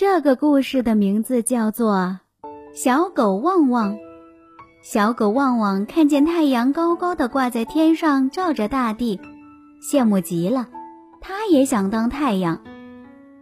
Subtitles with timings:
[0.00, 2.16] 这个故事的名字叫做
[2.72, 3.94] 《小狗旺旺》。
[4.80, 9.18] 小狗旺旺看见太阳高高的挂在天上，照着大地，
[9.82, 10.68] 羡慕极了。
[11.20, 12.60] 它也想当太阳。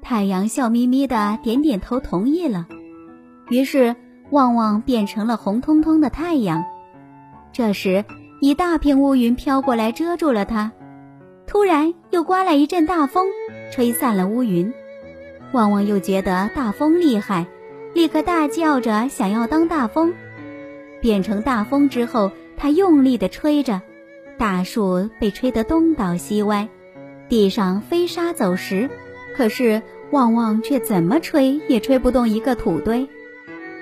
[0.00, 2.66] 太阳笑眯眯的点点头，同意了。
[3.50, 3.95] 于是，
[4.30, 6.64] 旺旺变成了红彤彤的太阳。
[7.52, 8.02] 这时，
[8.41, 10.73] 一大片乌云飘过来，遮住了它。
[11.46, 13.27] 突然，又刮来一阵大风，
[13.70, 14.73] 吹散了乌云。
[15.53, 17.46] 旺旺又觉得大风厉害，
[17.95, 20.14] 立刻大叫着想要当大风。
[21.00, 23.82] 变成大风之后，他用力地吹着，
[24.39, 26.68] 大树被吹得东倒西歪，
[27.29, 28.90] 地上飞沙走石。
[29.37, 33.09] 可是旺旺却怎么吹也吹不动一个土堆。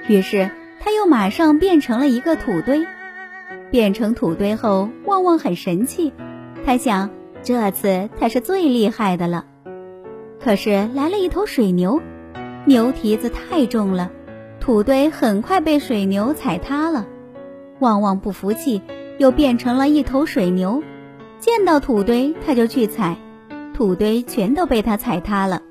[0.08, 0.50] 于是
[0.80, 2.84] 他又马上变成了一个土堆。
[3.70, 6.12] 变成土堆后，旺旺很神气，
[6.64, 7.10] 他想
[7.42, 9.46] 这次他是最厉害的了。
[10.44, 12.02] 可是来了一头水牛，
[12.66, 14.10] 牛蹄子太重了，
[14.60, 17.06] 土堆很快被水牛踩塌了。
[17.78, 18.82] 旺旺不服气，
[19.16, 20.82] 又变成了一头水牛，
[21.38, 23.16] 见到土堆他就去踩，
[23.72, 25.62] 土堆全都被他踩塌了。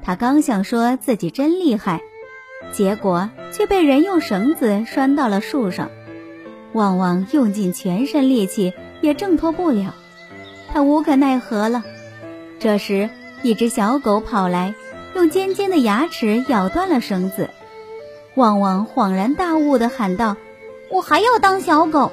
[0.00, 2.00] 他刚想说自己真厉害，
[2.72, 5.90] 结果却被人用绳子拴到了树上。
[6.72, 9.94] 旺旺用尽全身力气也挣脱不了，
[10.72, 11.84] 他无可奈何了。
[12.58, 13.10] 这时。
[13.46, 14.74] 一只小狗跑来，
[15.14, 17.48] 用尖尖的牙齿咬断了绳子。
[18.34, 20.36] 旺旺恍然大悟地喊道
[20.90, 22.10] ：“我还要当小狗！”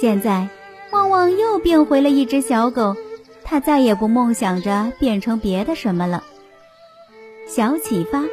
[0.00, 0.48] 现在，
[0.92, 2.96] 旺旺又变回了一只小狗，
[3.44, 6.24] 他再也不梦想着变成别的什么了。
[7.46, 8.24] 小启发：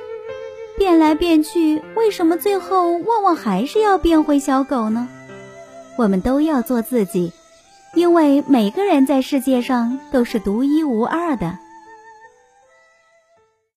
[0.77, 5.09] 变来变去，为什么最后旺旺还是要变回小狗呢？
[5.97, 7.33] 我们都要做自己，
[7.95, 11.59] 因为每个人在世界上都是独一无二的。